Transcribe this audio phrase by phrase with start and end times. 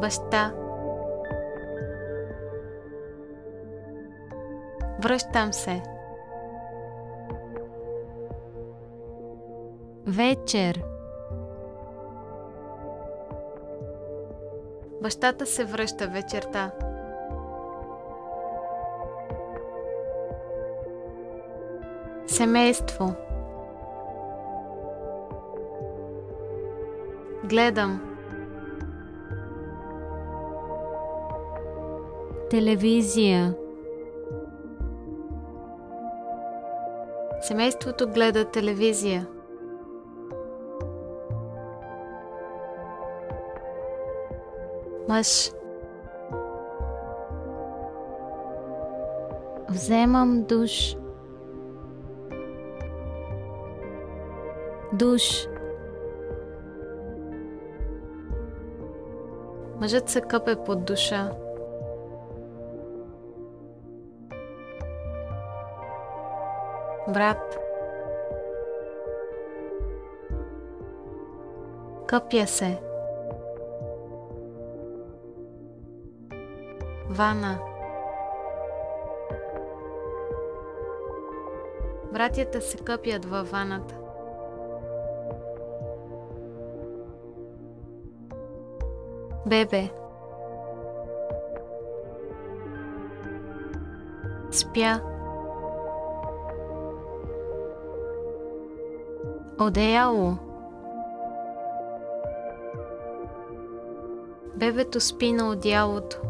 [0.00, 0.54] Баща.
[5.00, 5.82] Връщам се.
[10.06, 10.82] Вечер.
[15.02, 16.70] Бащата се връща вечерта.
[22.26, 23.14] Семейство.
[27.44, 28.15] Гледам.
[32.50, 33.54] Телевизия.
[37.42, 39.26] Семейството гледа телевизия.
[45.08, 45.52] Мъж.
[49.70, 50.96] Вземам душ.
[54.92, 55.46] Душ.
[59.80, 61.32] Мъжът се къпе под душа.
[67.08, 67.58] Брат.
[72.06, 72.78] Къпя се.
[77.08, 77.58] Вана.
[82.12, 83.94] Братята се къпят във ваната.
[89.46, 89.90] Бебе.
[94.50, 95.15] Спя.
[99.58, 100.36] Одеяло.
[104.56, 106.20] Бебето спи на одеялото.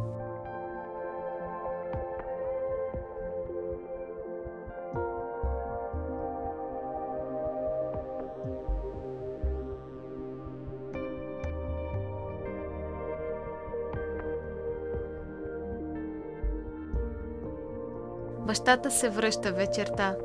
[18.38, 20.16] Бащата се връща вечерта.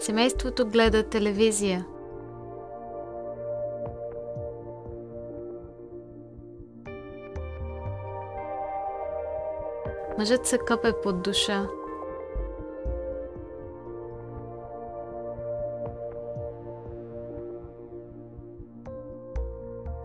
[0.00, 1.86] Семейството гледа телевизия.
[10.18, 11.68] Мъжът се къпе под душа.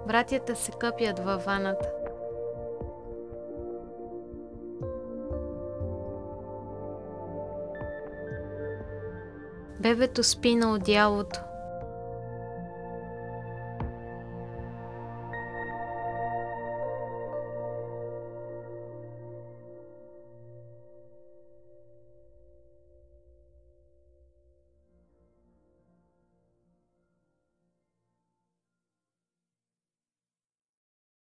[0.07, 2.02] Братята се къпят във ваната.
[9.79, 11.39] Бебето спи на одялото.